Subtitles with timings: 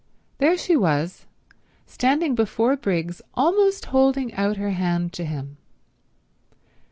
[0.39, 1.27] There she was,
[1.85, 5.57] standing before Briggs almost holding out her hand to him.